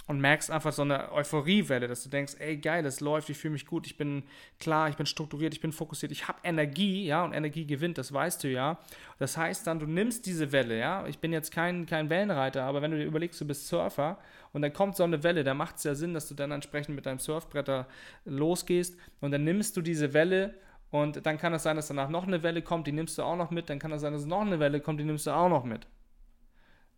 und 0.08 0.20
merkst 0.20 0.50
einfach 0.52 0.74
so 0.74 0.82
eine 0.82 1.12
Euphoriewelle, 1.12 1.88
dass 1.88 2.04
du 2.04 2.10
denkst, 2.10 2.36
ey 2.40 2.58
geil, 2.58 2.84
das 2.84 3.00
läuft, 3.00 3.30
ich 3.30 3.38
fühle 3.38 3.54
mich 3.54 3.66
gut, 3.66 3.86
ich 3.86 3.98
bin 3.98 4.24
klar, 4.60 4.90
ich 4.90 4.96
bin 4.96 5.06
strukturiert, 5.06 5.54
ich 5.54 5.62
bin 5.62 5.72
fokussiert, 5.72 6.12
ich 6.12 6.28
habe 6.28 6.40
Energie, 6.44 7.06
ja, 7.06 7.24
und 7.24 7.34
Energie 7.34 7.66
gewinnt, 7.66 7.98
das 7.98 8.12
weißt 8.12 8.44
du 8.44 8.50
ja. 8.50 8.80
Das 9.20 9.38
heißt 9.38 9.68
dann, 9.68 9.80
du 9.80 9.86
nimmst 9.86 10.26
diese 10.26 10.52
Welle, 10.52 10.78
ja, 10.78 11.06
ich 11.08 11.20
bin 11.20 11.32
jetzt 11.32 11.52
kein, 11.52 11.86
kein 11.86 12.10
Wellenreiter, 12.10 12.64
aber 12.64 12.82
wenn 12.82 12.92
du 12.92 12.98
dir 12.98 13.06
überlegst, 13.06 13.40
du 13.40 13.46
bist 13.46 13.68
Surfer 13.68 14.18
und 14.54 14.62
dann 14.64 14.74
kommt 14.74 14.96
so 14.96 15.04
eine 15.04 15.24
Welle, 15.24 15.44
da 15.44 15.54
macht 15.54 15.78
es 15.78 15.84
ja 15.84 15.96
Sinn, 15.96 16.14
dass 16.14 16.28
du 16.28 16.34
dann 16.36 16.52
entsprechend 16.52 16.96
mit 16.96 17.06
deinem 17.06 17.20
Surfbretter 17.20 17.88
losgehst 18.26 18.98
und 19.22 19.32
dann 19.32 19.44
nimmst 19.44 19.78
du 19.78 19.82
diese 19.82 20.14
Welle 20.14 20.56
und 20.90 21.26
dann 21.26 21.38
kann 21.38 21.54
es 21.54 21.64
sein, 21.64 21.78
dass 21.78 21.88
danach 21.88 22.10
noch 22.10 22.28
eine 22.28 22.44
Welle 22.44 22.62
kommt, 22.62 22.88
die 22.88 22.92
nimmst 22.92 23.18
du 23.18 23.24
auch 23.24 23.38
noch 23.38 23.52
mit, 23.52 23.70
dann 23.70 23.80
kann 23.80 23.92
es 23.92 24.02
sein, 24.02 24.14
dass 24.14 24.26
noch 24.26 24.42
eine 24.42 24.60
Welle 24.60 24.82
kommt, 24.82 25.00
die 25.00 25.06
nimmst 25.06 25.28
du 25.28 25.32
auch 25.32 25.50
noch 25.50 25.64
mit. 25.64 25.88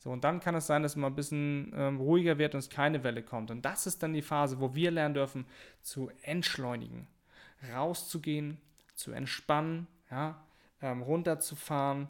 So, 0.04 0.12
und 0.12 0.26
dann 0.26 0.42
kann 0.42 0.54
es 0.54 0.68
sein, 0.68 0.84
dass 0.84 0.98
mal 0.98 1.08
ein 1.08 1.16
bisschen 1.16 1.72
ähm, 1.74 1.96
ruhiger 1.96 2.38
wird 2.38 2.56
und 2.56 2.60
es 2.60 2.70
keine 2.70 3.06
Welle 3.06 3.24
kommt. 3.24 3.52
Und 3.52 3.64
das 3.64 3.88
ist 3.88 4.04
dann 4.04 4.12
die 4.12 4.22
Phase, 4.22 4.60
wo 4.60 4.76
wir 4.76 4.92
lernen 4.92 5.16
dürfen, 5.16 5.46
zu 5.82 6.12
entschleunigen, 6.24 7.08
rauszugehen, 7.74 8.58
zu 8.96 9.14
entspannen, 9.14 9.88
ja, 10.12 10.44
ähm, 10.82 11.04
runterzufahren. 11.04 12.10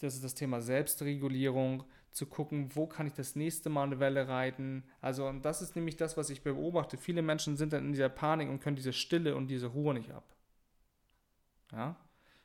Das 0.00 0.14
ist 0.14 0.24
das 0.24 0.34
Thema 0.34 0.62
Selbstregulierung, 0.62 1.84
zu 2.10 2.24
gucken, 2.24 2.70
wo 2.74 2.86
kann 2.86 3.06
ich 3.06 3.12
das 3.12 3.36
nächste 3.36 3.68
Mal 3.68 3.82
eine 3.82 4.00
Welle 4.00 4.28
reiten. 4.28 4.84
Also, 5.02 5.26
und 5.26 5.44
das 5.44 5.60
ist 5.60 5.76
nämlich 5.76 5.98
das, 5.98 6.16
was 6.16 6.30
ich 6.30 6.42
beobachte. 6.42 6.96
Viele 6.96 7.20
Menschen 7.20 7.58
sind 7.58 7.74
dann 7.74 7.84
in 7.84 7.92
dieser 7.92 8.08
Panik 8.08 8.48
und 8.48 8.60
können 8.60 8.76
diese 8.76 8.94
Stille 8.94 9.36
und 9.36 9.48
diese 9.48 9.66
Ruhe 9.66 9.92
nicht 9.92 10.10
ab. 10.10 10.24
Ja? 11.70 11.96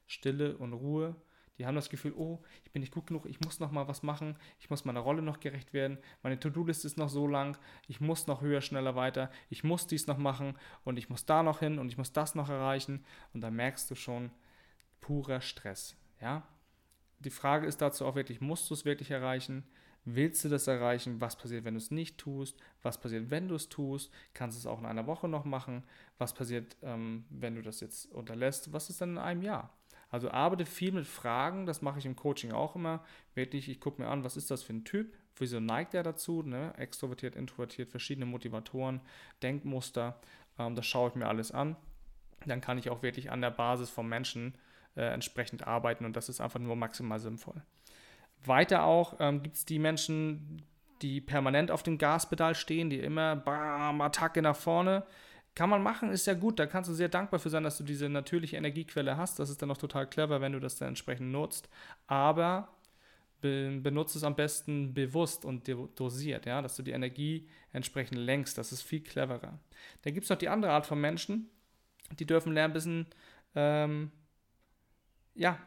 Stille 0.06 0.58
und 0.58 0.74
Ruhe 0.74 1.16
die 1.58 1.66
haben 1.66 1.76
das 1.76 1.90
Gefühl, 1.90 2.14
oh, 2.16 2.42
ich 2.64 2.72
bin 2.72 2.82
nicht 2.82 2.94
gut 2.94 3.08
genug, 3.08 3.26
ich 3.26 3.40
muss 3.42 3.60
noch 3.60 3.72
mal 3.72 3.88
was 3.88 4.04
machen, 4.04 4.36
ich 4.60 4.70
muss 4.70 4.86
meiner 4.86 5.02
Rolle 5.02 5.22
noch 5.22 5.40
gerecht 5.40 5.74
werden, 5.74 5.98
meine 6.24 6.40
To-Do-Liste 6.40 6.88
ist 6.88 6.98
noch 6.98 7.10
so 7.10 7.28
lang, 7.28 7.58
ich 7.88 8.02
muss 8.02 8.28
noch 8.28 8.42
höher, 8.42 8.62
schneller 8.62 8.96
weiter, 8.96 9.30
ich 9.50 9.64
muss 9.64 9.88
dies 9.88 10.08
noch 10.08 10.18
machen 10.18 10.58
und 10.84 10.98
ich 10.98 11.10
muss 11.10 11.26
da 11.26 11.44
noch 11.44 11.60
hin 11.60 11.80
und 11.80 11.90
ich 11.90 11.98
muss 11.98 12.14
das 12.14 12.36
noch 12.36 12.50
erreichen 12.50 13.06
und 13.34 13.42
da 13.42 13.52
merkst 13.52 13.90
du 13.92 13.96
schon 13.96 14.32
purer 15.02 15.42
Stress, 15.42 15.96
ja? 16.20 16.48
Die 17.20 17.30
Frage 17.30 17.68
ist 17.68 17.82
dazu 17.82 18.06
auch 18.08 18.16
wirklich, 18.16 18.42
musst 18.42 18.68
du 18.70 18.74
es 18.74 18.84
wirklich 18.84 19.12
erreichen? 19.12 19.64
Willst 20.06 20.44
du 20.44 20.50
das 20.50 20.66
erreichen? 20.66 21.22
Was 21.22 21.36
passiert, 21.36 21.64
wenn 21.64 21.76
du 21.76 21.78
es 21.78 21.92
nicht 21.92 22.18
tust? 22.18 22.58
Was 22.82 23.00
passiert, 23.00 23.30
wenn 23.30 23.48
du 23.48 23.54
es 23.54 23.70
tust? 23.70 24.12
Kannst 24.34 24.58
du 24.58 24.60
es 24.60 24.66
auch 24.66 24.80
in 24.80 24.88
einer 24.88 25.06
Woche 25.06 25.28
noch 25.28 25.46
machen? 25.46 25.84
Was 26.18 26.34
passiert, 26.34 26.76
ähm, 26.82 27.26
wenn 27.30 27.54
du 27.54 27.62
das 27.62 27.80
jetzt 27.82 28.12
unterlässt? 28.12 28.74
Was 28.74 28.90
ist 28.90 29.02
dann 29.02 29.12
in 29.12 29.18
einem 29.20 29.44
Jahr? 29.44 29.72
Also 30.12 30.30
arbeite 30.30 30.66
viel 30.66 30.92
mit 30.92 31.08
Fragen, 31.08 31.66
das 31.66 31.82
mache 31.82 32.00
ich 32.00 32.06
im 32.06 32.18
Coaching 32.18 32.52
auch 32.52 32.76
immer. 32.76 33.04
Wirklich, 33.34 33.70
ich 33.70 33.80
gucke 33.80 34.02
mir 34.02 34.10
an, 34.10 34.24
was 34.26 34.36
ist 34.38 34.52
das 34.52 34.62
für 34.62 34.74
ein 34.74 34.84
Typ? 34.84 35.16
Wieso 35.38 35.60
neigt 35.60 35.94
er 35.94 36.04
dazu? 36.04 36.44
Ne? 36.44 36.74
Extrovertiert, 36.78 37.36
introvertiert, 37.36 37.90
verschiedene 37.90 38.26
Motivatoren, 38.26 39.00
Denkmuster. 39.42 40.20
Ähm, 40.60 40.76
das 40.76 40.86
schaue 40.86 41.10
ich 41.10 41.16
mir 41.16 41.28
alles 41.28 41.52
an. 41.52 41.78
Dann 42.46 42.60
kann 42.60 42.78
ich 42.78 42.90
auch 42.90 43.02
wirklich 43.02 43.32
an 43.32 43.42
der 43.42 43.52
Basis 43.52 43.90
vom 43.90 44.10
Menschen 44.10 44.56
äh, 44.96 45.14
entsprechend 45.14 45.66
arbeiten 45.66 46.06
und 46.06 46.16
das 46.16 46.28
ist 46.28 46.42
einfach 46.42 46.60
nur 46.60 46.76
maximal 46.76 47.20
sinnvoll. 47.20 47.62
Weiter 48.44 48.84
auch 48.84 49.16
ähm, 49.20 49.42
gibt 49.44 49.56
es 49.56 49.66
die 49.66 49.80
Menschen, 49.80 50.62
die 51.02 51.22
permanent 51.22 51.72
auf 51.72 51.84
dem 51.84 51.98
Gaspedal 51.98 52.56
stehen, 52.56 52.90
die 52.90 53.00
immer 53.00 53.36
bam, 53.36 54.02
Attacke 54.02 54.42
nach 54.42 54.56
vorne. 54.56 55.04
Kann 55.54 55.70
man 55.70 55.84
machen, 55.84 56.10
ist 56.12 56.28
ja 56.28 56.34
gut. 56.34 56.60
Da 56.60 56.66
kannst 56.66 56.90
du 56.90 56.94
sehr 56.94 57.10
dankbar 57.10 57.40
für 57.40 57.50
sein, 57.50 57.64
dass 57.64 57.78
du 57.78 57.84
diese 57.84 58.08
natürliche 58.08 58.58
Energiequelle 58.58 59.18
hast. 59.18 59.38
Das 59.40 59.50
ist 59.50 59.62
dann 59.62 59.70
auch 59.72 59.78
total 59.78 60.08
clever, 60.08 60.40
wenn 60.40 60.54
du 60.54 60.60
das 60.60 60.78
dann 60.78 60.90
entsprechend 60.90 61.32
nutzt. 61.32 61.70
Aber 62.08 62.70
benutze 63.42 64.20
es 64.20 64.24
am 64.24 64.36
besten 64.36 64.94
bewusst 64.94 65.46
und 65.46 65.68
dosiert, 65.96 66.46
ja, 66.46 66.62
dass 66.62 66.76
du 66.76 66.84
die 66.84 66.92
Energie 66.92 67.50
entsprechend 67.74 68.20
lenkst. 68.20 68.58
Das 68.58 68.72
ist 68.72 68.84
viel 68.84 69.02
cleverer. 69.02 69.60
Dann 70.04 70.14
gibt 70.14 70.26
es 70.26 70.30
noch 70.30 70.38
die 70.38 70.48
andere 70.48 70.72
Art 70.72 70.86
von 70.86 71.02
Menschen, 71.02 71.50
die 72.20 72.28
dürfen 72.28 72.54
lernen, 72.54 72.72
ein 72.72 72.74
bisschen 72.74 73.08
ähm, 73.56 74.12
ja, 75.34 75.58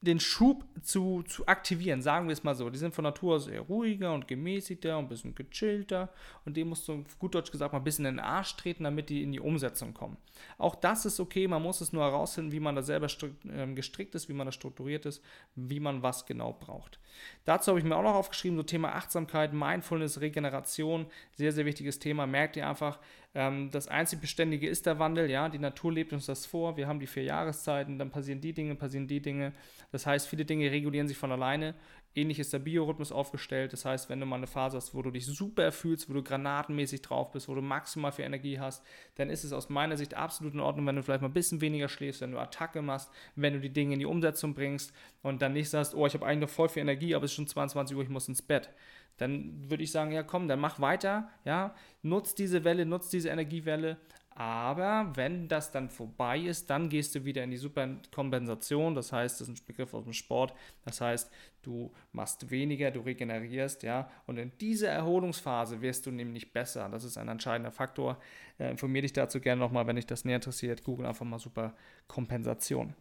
den 0.00 0.20
Schub 0.20 0.64
zu, 0.82 1.22
zu 1.22 1.46
aktivieren, 1.46 2.02
sagen 2.02 2.28
wir 2.28 2.32
es 2.32 2.44
mal 2.44 2.54
so. 2.54 2.68
Die 2.70 2.78
sind 2.78 2.94
von 2.94 3.02
Natur 3.02 3.36
aus 3.36 3.48
eher 3.48 3.62
ruhiger 3.62 4.12
und 4.12 4.28
gemäßigter 4.28 4.98
und 4.98 5.06
ein 5.06 5.08
bisschen 5.08 5.34
gechillter 5.34 6.10
und 6.44 6.56
dem 6.56 6.68
musst 6.68 6.86
du, 6.86 7.04
gut 7.18 7.34
Deutsch 7.34 7.50
gesagt, 7.50 7.72
mal 7.72 7.78
ein 7.78 7.84
bisschen 7.84 8.04
in 8.04 8.16
den 8.16 8.24
Arsch 8.24 8.56
treten, 8.56 8.84
damit 8.84 9.08
die 9.08 9.22
in 9.22 9.32
die 9.32 9.40
Umsetzung 9.40 9.94
kommen. 9.94 10.16
Auch 10.58 10.74
das 10.74 11.06
ist 11.06 11.18
okay, 11.18 11.48
man 11.48 11.62
muss 11.62 11.80
es 11.80 11.92
nur 11.92 12.04
herausfinden, 12.04 12.52
wie 12.52 12.60
man 12.60 12.76
da 12.76 12.82
selber 12.82 13.08
ähm, 13.50 13.74
gestrickt 13.74 14.14
ist, 14.14 14.28
wie 14.28 14.34
man 14.34 14.46
da 14.46 14.52
strukturiert 14.52 15.06
ist, 15.06 15.22
wie 15.54 15.80
man 15.80 16.02
was 16.02 16.26
genau 16.26 16.52
braucht. 16.52 16.98
Dazu 17.44 17.70
habe 17.70 17.78
ich 17.78 17.84
mir 17.84 17.96
auch 17.96 18.02
noch 18.02 18.14
aufgeschrieben, 18.14 18.58
so 18.58 18.62
Thema 18.62 18.94
Achtsamkeit, 18.94 19.54
Mindfulness, 19.54 20.20
Regeneration, 20.20 21.06
sehr, 21.32 21.52
sehr 21.52 21.64
wichtiges 21.64 21.98
Thema. 21.98 22.26
Merkt 22.26 22.56
ihr 22.56 22.68
einfach, 22.68 22.98
ähm, 23.36 23.70
das 23.70 23.86
einzig 23.86 24.22
Beständige 24.22 24.66
ist 24.66 24.86
der 24.86 24.98
Wandel, 24.98 25.30
ja, 25.30 25.50
die 25.50 25.58
Natur 25.58 25.92
lebt 25.92 26.14
uns 26.14 26.24
das 26.24 26.46
vor, 26.46 26.78
wir 26.78 26.88
haben 26.88 27.00
die 27.00 27.06
vier 27.06 27.24
Jahreszeiten, 27.24 27.98
dann 27.98 28.08
passieren 28.08 28.40
die 28.40 28.54
Dinge, 28.54 28.74
passieren 28.74 29.06
die 29.06 29.20
Dinge. 29.20 29.52
Das 29.92 30.06
heißt, 30.06 30.26
viele 30.26 30.46
Dinge 30.46 30.70
regulieren 30.70 31.06
sich 31.06 31.18
von 31.18 31.30
alleine. 31.30 31.74
Ähnlich 32.14 32.38
ist 32.38 32.54
der 32.54 32.60
Biorhythmus 32.60 33.12
aufgestellt. 33.12 33.74
Das 33.74 33.84
heißt, 33.84 34.08
wenn 34.08 34.20
du 34.20 34.24
mal 34.24 34.36
eine 34.36 34.46
Phase 34.46 34.78
hast, 34.78 34.94
wo 34.94 35.02
du 35.02 35.10
dich 35.10 35.26
super 35.26 35.70
fühlst, 35.70 36.08
wo 36.08 36.14
du 36.14 36.22
granatenmäßig 36.22 37.02
drauf 37.02 37.30
bist, 37.32 37.46
wo 37.46 37.54
du 37.54 37.60
maximal 37.60 38.10
viel 38.10 38.24
Energie 38.24 38.58
hast, 38.58 38.82
dann 39.16 39.28
ist 39.28 39.44
es 39.44 39.52
aus 39.52 39.68
meiner 39.68 39.98
Sicht 39.98 40.14
absolut 40.14 40.54
in 40.54 40.60
Ordnung, 40.60 40.86
wenn 40.86 40.96
du 40.96 41.02
vielleicht 41.02 41.20
mal 41.20 41.28
ein 41.28 41.34
bisschen 41.34 41.60
weniger 41.60 41.90
schläfst, 41.90 42.22
wenn 42.22 42.32
du 42.32 42.38
Attacke 42.38 42.80
machst, 42.80 43.10
wenn 43.34 43.52
du 43.52 43.60
die 43.60 43.68
Dinge 43.68 43.92
in 43.92 43.98
die 43.98 44.06
Umsetzung 44.06 44.54
bringst 44.54 44.94
und 45.22 45.42
dann 45.42 45.52
nicht 45.52 45.68
sagst, 45.68 45.94
oh, 45.94 46.06
ich 46.06 46.14
habe 46.14 46.24
eigentlich 46.24 46.48
noch 46.48 46.54
voll 46.54 46.70
viel 46.70 46.80
Energie, 46.80 47.14
aber 47.14 47.26
es 47.26 47.32
ist 47.32 47.36
schon 47.36 47.46
22 47.46 47.94
Uhr, 47.94 48.02
ich 48.02 48.08
muss 48.08 48.28
ins 48.28 48.40
Bett 48.40 48.70
dann 49.18 49.70
würde 49.70 49.82
ich 49.82 49.92
sagen, 49.92 50.12
ja 50.12 50.22
komm, 50.22 50.48
dann 50.48 50.60
mach 50.60 50.80
weiter, 50.80 51.28
ja, 51.44 51.74
nutz 52.02 52.34
diese 52.34 52.64
Welle, 52.64 52.86
nutz 52.86 53.08
diese 53.08 53.28
Energiewelle, 53.28 53.98
aber 54.38 55.12
wenn 55.14 55.48
das 55.48 55.70
dann 55.72 55.88
vorbei 55.88 56.38
ist, 56.38 56.68
dann 56.68 56.90
gehst 56.90 57.14
du 57.14 57.24
wieder 57.24 57.42
in 57.42 57.50
die 57.50 57.56
Superkompensation. 57.56 58.94
Das 58.94 59.10
heißt, 59.10 59.40
das 59.40 59.48
ist 59.48 59.62
ein 59.62 59.66
Begriff 59.66 59.94
aus 59.94 60.04
dem 60.04 60.12
Sport. 60.12 60.52
Das 60.84 61.00
heißt, 61.00 61.32
du 61.62 61.90
machst 62.12 62.50
weniger, 62.50 62.90
du 62.90 63.00
regenerierst, 63.00 63.82
ja. 63.82 64.10
Und 64.26 64.36
in 64.36 64.52
dieser 64.60 64.90
Erholungsphase 64.90 65.80
wirst 65.80 66.04
du 66.04 66.10
nämlich 66.10 66.52
besser. 66.52 66.86
Das 66.90 67.02
ist 67.02 67.16
ein 67.16 67.28
entscheidender 67.28 67.70
Faktor. 67.70 68.18
Äh, 68.58 68.70
informiere 68.70 69.02
dich 69.02 69.14
dazu 69.14 69.40
gerne 69.40 69.58
nochmal, 69.58 69.86
wenn 69.86 69.96
dich 69.96 70.06
das 70.06 70.26
näher 70.26 70.36
interessiert. 70.36 70.84
Google 70.84 71.06
einfach 71.06 71.24
mal 71.24 71.38
Superkompensation. 71.38 72.92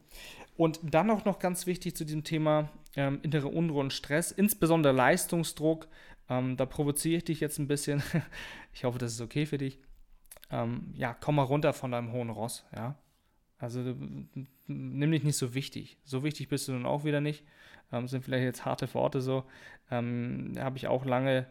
Und 0.55 0.79
dann 0.83 1.11
auch 1.11 1.25
noch 1.25 1.39
ganz 1.39 1.65
wichtig 1.65 1.97
zu 1.97 2.05
diesem 2.05 2.23
Thema 2.23 2.69
ähm, 2.95 3.19
innere 3.23 3.49
Unruhe 3.49 3.81
und 3.81 3.91
Stress, 3.91 4.31
insbesondere 4.31 4.93
Leistungsdruck. 4.93 5.89
Ähm, 6.29 6.55
da 6.55 6.65
provoziere 6.65 7.17
ich 7.17 7.25
dich 7.25 7.41
jetzt 7.41 7.59
ein 7.59 7.67
bisschen. 7.67 8.01
ich 8.73 8.85
hoffe, 8.85 8.99
das 8.99 9.11
ist 9.11 9.21
okay 9.21 9.45
für 9.45 9.57
dich 9.57 9.79
ähm, 10.51 10.93
ja, 10.95 11.15
komm 11.19 11.35
mal 11.35 11.43
runter 11.43 11.73
von 11.73 11.91
deinem 11.91 12.11
hohen 12.11 12.29
Ross, 12.29 12.65
ja. 12.75 12.95
Also 13.57 13.95
nimm 14.67 15.11
dich 15.11 15.23
nicht 15.23 15.37
so 15.37 15.53
wichtig. 15.53 15.97
So 16.03 16.23
wichtig 16.23 16.49
bist 16.49 16.67
du 16.67 16.73
nun 16.73 16.85
auch 16.85 17.03
wieder 17.03 17.21
nicht. 17.21 17.43
Ähm, 17.91 18.07
sind 18.07 18.23
vielleicht 18.23 18.43
jetzt 18.43 18.65
harte 18.65 18.93
Worte 18.93 19.21
so. 19.21 19.45
Ähm, 19.89 20.53
Habe 20.59 20.77
ich 20.77 20.87
auch 20.87 21.05
lange 21.05 21.47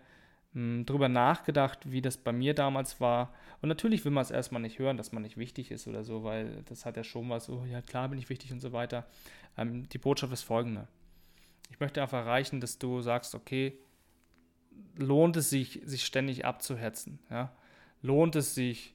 ähm, 0.55 0.85
drüber 0.85 1.09
nachgedacht, 1.09 1.91
wie 1.91 2.03
das 2.03 2.19
bei 2.19 2.33
mir 2.33 2.55
damals 2.55 3.01
war. 3.01 3.33
Und 3.63 3.69
natürlich 3.69 4.05
will 4.05 4.13
man 4.13 4.23
es 4.23 4.31
erstmal 4.31 4.61
nicht 4.61 4.79
hören, 4.79 4.97
dass 4.97 5.13
man 5.13 5.23
nicht 5.23 5.39
wichtig 5.39 5.71
ist 5.71 5.89
oder 5.89 6.05
so, 6.05 6.25
weil 6.25 6.63
das 6.67 6.85
hat 6.85 6.97
ja 6.97 7.05
schon 7.05 7.31
was, 7.31 7.49
oh 7.49 7.65
ja, 7.65 7.81
klar 7.81 8.09
bin 8.09 8.19
ich 8.19 8.29
wichtig 8.29 8.53
und 8.53 8.61
so 8.61 8.73
weiter. 8.73 9.07
Ähm, 9.57 9.89
die 9.89 9.99
Botschaft 9.99 10.33
ist 10.33 10.43
folgende. 10.43 10.87
Ich 11.71 11.81
möchte 11.81 12.03
einfach 12.03 12.19
erreichen, 12.19 12.61
dass 12.61 12.79
du 12.79 13.01
sagst, 13.01 13.35
okay, 13.35 13.79
lohnt 14.97 15.37
es 15.37 15.51
sich, 15.51 15.81
sich 15.85 16.05
ständig 16.05 16.45
abzuhetzen, 16.45 17.19
ja 17.31 17.51
lohnt 18.05 18.37
es 18.37 18.55
sich, 18.55 18.95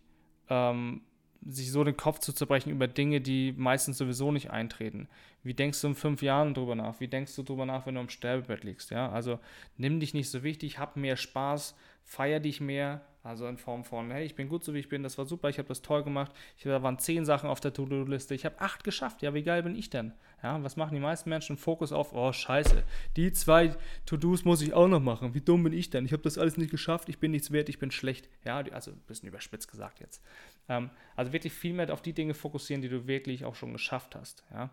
ähm, 0.49 1.01
sich 1.43 1.71
so 1.71 1.83
den 1.83 1.97
Kopf 1.97 2.19
zu 2.19 2.31
zerbrechen 2.31 2.69
über 2.69 2.87
Dinge, 2.87 3.21
die 3.21 3.53
meistens 3.57 3.97
sowieso 3.97 4.31
nicht 4.31 4.51
eintreten. 4.51 5.09
Wie 5.41 5.55
denkst 5.55 5.81
du 5.81 5.87
in 5.87 5.95
fünf 5.95 6.21
Jahren 6.21 6.53
drüber 6.53 6.75
nach? 6.75 6.99
Wie 6.99 7.07
denkst 7.07 7.35
du 7.35 7.41
drüber 7.41 7.65
nach, 7.65 7.87
wenn 7.87 7.95
du 7.95 8.01
am 8.01 8.09
Sterbebett 8.09 8.63
liegst? 8.63 8.91
Ja, 8.91 9.09
also 9.11 9.39
nimm 9.77 9.99
dich 9.99 10.13
nicht 10.13 10.29
so 10.29 10.43
wichtig, 10.43 10.77
hab 10.77 10.95
mehr 10.95 11.17
Spaß, 11.17 11.75
feier 12.03 12.39
dich 12.39 12.61
mehr, 12.61 13.01
also 13.21 13.47
in 13.47 13.57
Form 13.57 13.83
von, 13.83 14.11
hey, 14.11 14.25
ich 14.25 14.35
bin 14.35 14.47
gut 14.47 14.63
so 14.63 14.73
wie 14.73 14.79
ich 14.79 14.87
bin, 14.87 15.03
das 15.03 15.17
war 15.17 15.25
super, 15.25 15.49
ich 15.49 15.57
habe 15.57 15.67
das 15.67 15.81
toll 15.81 16.03
gemacht. 16.03 16.31
Ich, 16.57 16.63
da 16.63 16.81
waren 16.81 16.99
zehn 16.99 17.25
Sachen 17.25 17.49
auf 17.49 17.59
der 17.59 17.73
To-Do-Liste, 17.73 18.33
ich 18.33 18.45
habe 18.45 18.59
acht 18.61 18.83
geschafft. 18.85 19.21
Ja, 19.21 19.33
wie 19.33 19.43
geil 19.43 19.61
bin 19.63 19.75
ich 19.75 19.89
denn? 19.89 20.13
Ja, 20.41 20.63
was 20.63 20.77
machen 20.77 20.93
die 20.93 21.01
meisten 21.01 21.29
Menschen? 21.29 21.57
Fokus 21.57 21.91
auf, 21.91 22.13
oh 22.13 22.31
scheiße, 22.31 22.81
die 23.17 23.33
zwei 23.33 23.75
To-Dos 24.05 24.45
muss 24.45 24.61
ich 24.61 24.73
auch 24.73 24.87
noch 24.87 25.01
machen. 25.01 25.33
Wie 25.33 25.41
dumm 25.41 25.63
bin 25.63 25.73
ich 25.73 25.89
denn? 25.89 26.05
Ich 26.05 26.13
habe 26.13 26.23
das 26.23 26.37
alles 26.37 26.55
nicht 26.57 26.71
geschafft, 26.71 27.09
ich 27.09 27.19
bin 27.19 27.31
nichts 27.31 27.51
wert, 27.51 27.67
ich 27.67 27.77
bin 27.77 27.91
schlecht. 27.91 28.29
Ja, 28.45 28.59
also 28.71 28.91
ein 28.91 29.01
bisschen 29.05 29.27
überspitzt 29.27 29.69
gesagt 29.69 29.99
jetzt. 29.99 30.23
Ähm, 30.69 30.89
also 31.17 31.33
wirklich 31.33 31.51
viel 31.51 31.73
mehr 31.73 31.91
auf 31.93 32.01
die 32.01 32.13
Dinge 32.13 32.33
fokussieren, 32.33 32.81
die 32.81 32.89
du 32.89 33.05
wirklich 33.05 33.43
auch 33.43 33.55
schon 33.55 33.73
geschafft 33.73 34.15
hast. 34.15 34.45
Ja. 34.53 34.69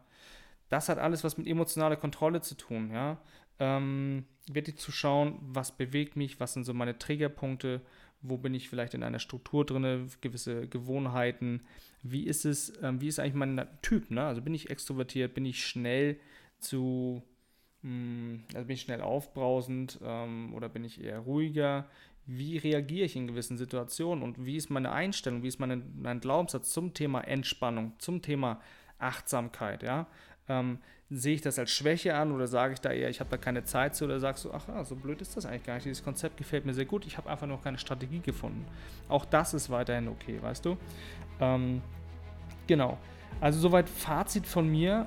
Das 0.69 0.89
hat 0.89 0.99
alles 0.99 1.25
was 1.25 1.37
mit 1.37 1.49
emotionaler 1.49 1.97
Kontrolle 1.97 2.41
zu 2.41 2.57
tun. 2.57 2.91
Ja. 2.93 3.19
Ähm, 3.59 4.25
wirklich 4.49 4.77
zu 4.77 4.93
schauen, 4.93 5.39
was 5.41 5.77
bewegt 5.77 6.15
mich, 6.15 6.39
was 6.39 6.53
sind 6.53 6.65
so 6.65 6.75
meine 6.75 6.99
Triggerpunkte, 6.99 7.81
wo 8.23 8.37
bin 8.37 8.55
ich 8.55 8.69
vielleicht 8.69 8.95
in 8.95 9.03
einer 9.03 9.19
Struktur 9.19 9.65
drin, 9.65 10.09
gewisse 10.21 10.69
Gewohnheiten, 10.69 11.63
wie 12.03 12.25
ist 12.25 12.45
es, 12.45 12.73
ähm, 12.83 13.01
wie 13.01 13.09
ist 13.09 13.19
eigentlich 13.19 13.35
mein 13.35 13.67
Typ, 13.83 14.11
ne? 14.11 14.25
Also 14.25 14.43
bin 14.43 14.55
ich 14.55 14.71
extrovertiert, 14.71 15.35
bin 15.35 15.45
ich 15.45 15.65
schnell 15.65 16.19
zu, 16.59 17.23
mh, 17.83 17.91
hm, 17.91 18.45
also 18.55 18.67
bin 18.67 18.75
ich 18.75 18.83
schnell 18.83 19.01
aufbrausend 19.01 19.99
ähm, 20.03 20.55
oder 20.55 20.69
bin 20.69 20.85
ich 20.85 21.03
eher 21.03 21.21
ruhiger? 21.21 21.89
Wie 22.27 22.59
reagiere 22.59 23.07
ich 23.07 23.17
in 23.17 23.29
gewissen 23.29 23.57
Situationen 23.57 24.25
und 24.25 24.45
wie 24.45 24.57
ist 24.57 24.71
meine 24.71 24.93
Einstellung, 24.93 25.43
wie 25.43 25.49
ist 25.49 25.61
meine, 25.61 25.77
mein 25.77 26.21
Glaubenssatz 26.21 26.73
zum 26.73 26.93
Thema 26.93 27.21
Entspannung, 27.21 27.93
zum 27.99 28.23
Thema 28.23 28.61
Achtsamkeit, 28.99 29.83
ja? 29.83 30.07
Ähm, 30.49 30.79
sehe 31.09 31.35
ich 31.35 31.41
das 31.41 31.59
als 31.59 31.71
Schwäche 31.71 32.15
an 32.17 32.33
oder 32.33 32.49
sage 32.49 32.75
ich 32.75 32.81
da 32.81 32.91
eher, 32.91 33.09
ich 33.09 33.21
habe 33.21 33.31
da 33.31 33.37
keine 33.37 33.63
Zeit 33.65 33.95
zu 33.95 34.05
oder 34.07 34.19
sagst 34.19 34.45
du, 34.45 34.53
ach 34.53 34.67
ja, 34.67 34.85
so 34.85 34.97
blöd 34.97 35.21
ist 35.21 35.37
das 35.37 35.47
eigentlich 35.47 35.65
gar 35.65 35.75
nicht. 35.75 35.87
Dieses 35.87 36.03
Konzept 36.03 36.37
gefällt 36.37 36.67
mir 36.67 36.75
sehr 36.75 36.85
gut, 36.85 37.07
ich 37.07 37.17
habe 37.17 37.31
einfach 37.31 37.47
noch 37.47 37.63
keine 37.63 37.79
Strategie 37.79 38.21
gefunden. 38.21 38.67
Auch 39.09 39.25
das 39.25 39.55
ist 39.55 39.71
weiterhin 39.71 40.09
okay, 40.09 40.39
weißt 40.43 40.65
du? 40.65 40.77
Ähm, 41.41 41.81
genau. 42.67 42.99
Also 43.41 43.61
soweit 43.61 43.89
Fazit 43.89 44.47
von 44.47 44.69
mir. 44.69 45.07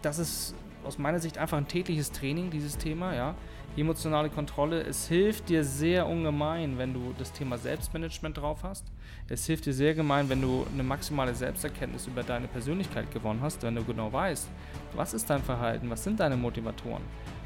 Das 0.00 0.18
ist 0.18 0.54
aus 0.84 0.98
meiner 0.98 1.18
Sicht 1.18 1.38
einfach 1.38 1.58
ein 1.58 1.68
tägliches 1.68 2.12
Training, 2.12 2.50
dieses 2.50 2.76
Thema, 2.78 3.14
ja 3.14 3.34
emotionale 3.76 4.28
Kontrolle. 4.28 4.82
Es 4.82 5.08
hilft 5.08 5.48
dir 5.48 5.64
sehr 5.64 6.06
ungemein, 6.06 6.76
wenn 6.78 6.92
du 6.92 7.14
das 7.18 7.32
Thema 7.32 7.56
Selbstmanagement 7.56 8.36
drauf 8.36 8.62
hast. 8.62 8.84
Es 9.28 9.46
hilft 9.46 9.66
dir 9.66 9.72
sehr 9.72 9.94
gemein, 9.94 10.28
wenn 10.28 10.42
du 10.42 10.66
eine 10.72 10.82
maximale 10.82 11.34
Selbsterkenntnis 11.34 12.06
über 12.06 12.22
deine 12.22 12.48
Persönlichkeit 12.48 13.10
gewonnen 13.10 13.40
hast, 13.40 13.62
wenn 13.62 13.74
du 13.74 13.84
genau 13.84 14.12
weißt, 14.12 14.48
was 14.94 15.14
ist 15.14 15.30
dein 15.30 15.42
Verhalten, 15.42 15.88
was 15.88 16.04
sind 16.04 16.20
deine 16.20 16.36
Motivatoren, 16.36 17.02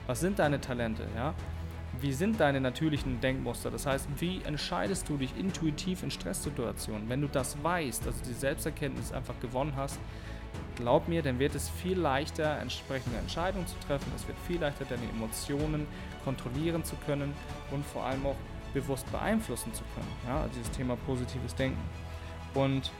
was 0.06 0.20
sind 0.20 0.38
deine 0.38 0.60
Talente, 0.60 1.06
ja? 1.14 1.34
Wie 1.98 2.12
sind 2.12 2.38
deine 2.40 2.60
natürlichen 2.60 3.22
Denkmuster? 3.22 3.70
Das 3.70 3.86
heißt, 3.86 4.06
wie 4.18 4.42
entscheidest 4.44 5.08
du 5.08 5.16
dich 5.16 5.30
intuitiv 5.38 6.02
in 6.02 6.10
Stresssituationen? 6.10 7.08
Wenn 7.08 7.22
du 7.22 7.28
das 7.28 7.56
weißt, 7.62 8.06
also 8.06 8.18
die 8.22 8.34
Selbsterkenntnis 8.34 9.12
einfach 9.12 9.40
gewonnen 9.40 9.72
hast, 9.76 9.98
glaub 10.76 11.08
mir, 11.08 11.22
dann 11.22 11.38
wird 11.38 11.54
es 11.54 11.68
viel 11.68 11.98
leichter, 11.98 12.58
entsprechende 12.58 13.18
Entscheidungen 13.18 13.66
zu 13.66 13.76
treffen. 13.86 14.12
Es 14.14 14.26
wird 14.26 14.38
viel 14.46 14.60
leichter, 14.60 14.84
deine 14.84 15.08
Emotionen 15.10 15.86
kontrollieren 16.24 16.84
zu 16.84 16.96
können 17.06 17.32
und 17.70 17.84
vor 17.84 18.04
allem 18.04 18.26
auch 18.26 18.36
bewusst 18.74 19.10
beeinflussen 19.10 19.72
zu 19.72 19.82
können. 19.94 20.08
Ja, 20.26 20.42
also 20.42 20.54
dieses 20.54 20.70
Thema 20.70 20.96
positives 21.06 21.54
Denken. 21.54 21.82
Und 22.54 22.90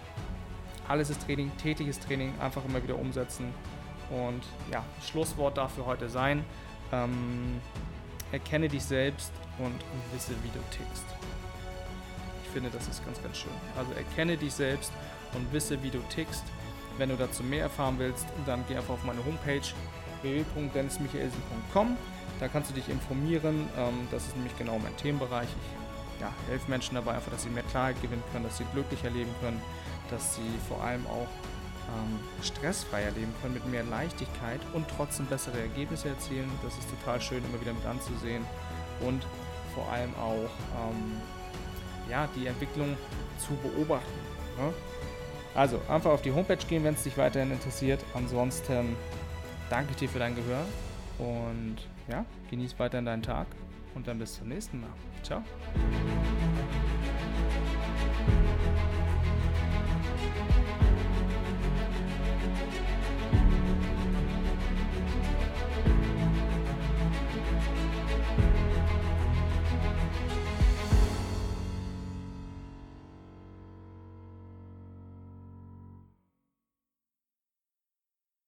alles 0.88 1.10
ist 1.10 1.24
Training, 1.26 1.50
tätiges 1.58 1.98
Training, 1.98 2.32
einfach 2.40 2.64
immer 2.64 2.82
wieder 2.82 2.98
umsetzen. 2.98 3.52
Und 4.10 4.42
ja, 4.72 4.84
Schlusswort 5.02 5.58
darf 5.58 5.74
für 5.74 5.84
heute 5.84 6.08
sein. 6.08 6.44
Ähm, 6.92 7.60
erkenne 8.32 8.68
dich 8.68 8.84
selbst 8.84 9.32
und 9.58 9.74
wisse, 10.12 10.32
wie 10.42 10.48
du 10.48 10.60
tickst. 10.70 11.04
Ich 12.44 12.50
finde, 12.50 12.70
das 12.70 12.86
ist 12.88 13.04
ganz, 13.04 13.22
ganz 13.22 13.36
schön. 13.36 13.52
Also 13.76 13.92
erkenne 13.92 14.36
dich 14.36 14.52
selbst 14.52 14.92
und 15.34 15.52
wisse, 15.52 15.82
wie 15.82 15.90
du 15.90 15.98
tickst. 16.08 16.44
Wenn 16.98 17.10
du 17.10 17.16
dazu 17.16 17.42
mehr 17.42 17.62
erfahren 17.62 17.96
willst, 17.98 18.26
dann 18.46 18.64
geh 18.68 18.76
einfach 18.76 18.94
auf 18.94 19.04
meine 19.04 19.24
Homepage 19.24 19.62
www.dennismichaelsen.com. 20.22 21.96
Da 22.40 22.48
kannst 22.48 22.70
du 22.70 22.74
dich 22.74 22.88
informieren. 22.88 23.68
Ähm, 23.76 24.08
das 24.10 24.26
ist 24.26 24.36
nämlich 24.36 24.56
genau 24.58 24.78
mein 24.78 24.96
Themenbereich. 24.96 25.48
Ich 25.48 26.20
ja, 26.20 26.32
helfe 26.48 26.70
Menschen 26.70 26.94
dabei 26.94 27.14
einfach, 27.14 27.30
dass 27.30 27.42
sie 27.42 27.50
mehr 27.50 27.62
Klarheit 27.64 28.00
gewinnen 28.00 28.22
können, 28.32 28.44
dass 28.44 28.56
sie 28.58 28.64
glücklicher 28.72 29.10
leben 29.10 29.34
können, 29.40 29.60
dass 30.10 30.36
sie 30.36 30.50
vor 30.68 30.82
allem 30.82 31.06
auch 31.06 31.28
ähm, 31.94 32.18
stressfreier 32.42 33.10
leben 33.12 33.34
können, 33.42 33.54
mit 33.54 33.66
mehr 33.66 33.84
Leichtigkeit 33.84 34.60
und 34.72 34.86
trotzdem 34.96 35.26
bessere 35.26 35.60
Ergebnisse 35.60 36.08
erzielen. 36.08 36.50
Das 36.62 36.76
ist 36.78 36.88
total 36.90 37.20
schön, 37.20 37.44
immer 37.44 37.60
wieder 37.60 37.72
mit 37.72 37.84
anzusehen 37.86 38.44
und 39.00 39.26
vor 39.74 39.90
allem 39.92 40.14
auch 40.14 40.50
ähm, 40.88 41.20
ja, 42.10 42.28
die 42.34 42.46
Entwicklung 42.46 42.96
zu 43.38 43.54
beobachten. 43.56 44.18
Ne? 44.58 44.72
Also 45.56 45.80
einfach 45.88 46.10
auf 46.10 46.22
die 46.22 46.32
Homepage 46.32 46.64
gehen, 46.68 46.84
wenn 46.84 46.94
es 46.94 47.02
dich 47.02 47.16
weiterhin 47.16 47.50
interessiert. 47.50 48.04
Ansonsten 48.14 48.94
danke 49.70 49.90
ich 49.92 49.96
dir 49.96 50.08
für 50.08 50.18
dein 50.18 50.36
Gehör 50.36 50.64
Und 51.18 51.76
ja, 52.08 52.24
genieß 52.50 52.78
weiterhin 52.78 53.06
deinen 53.06 53.22
Tag 53.22 53.46
und 53.94 54.06
dann 54.06 54.18
bis 54.18 54.34
zum 54.34 54.48
nächsten 54.48 54.80
Mal. 54.80 54.90
Ciao. 55.22 55.42